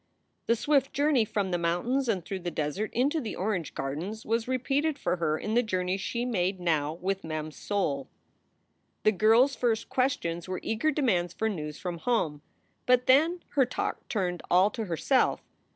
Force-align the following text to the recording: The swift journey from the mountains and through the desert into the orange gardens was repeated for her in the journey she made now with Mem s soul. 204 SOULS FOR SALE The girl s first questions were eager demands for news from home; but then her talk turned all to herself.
The 0.47 0.55
swift 0.55 0.93
journey 0.93 1.25
from 1.25 1.51
the 1.51 1.59
mountains 1.59 2.09
and 2.09 2.25
through 2.25 2.39
the 2.39 2.49
desert 2.49 2.91
into 2.91 3.21
the 3.21 3.35
orange 3.35 3.75
gardens 3.75 4.25
was 4.25 4.47
repeated 4.47 4.97
for 4.97 5.17
her 5.17 5.37
in 5.37 5.53
the 5.53 5.61
journey 5.61 5.95
she 5.95 6.25
made 6.25 6.59
now 6.59 6.93
with 6.93 7.23
Mem 7.23 7.49
s 7.49 7.57
soul. 7.57 8.09
204 9.03 9.05
SOULS 9.05 9.05
FOR 9.05 9.05
SALE 9.05 9.05
The 9.05 9.19
girl 9.19 9.43
s 9.43 9.55
first 9.77 9.89
questions 9.89 10.47
were 10.47 10.59
eager 10.63 10.89
demands 10.89 11.33
for 11.35 11.49
news 11.49 11.77
from 11.77 11.99
home; 11.99 12.41
but 12.87 13.05
then 13.05 13.43
her 13.49 13.63
talk 13.67 14.07
turned 14.09 14.41
all 14.49 14.71
to 14.71 14.85
herself. 14.85 15.43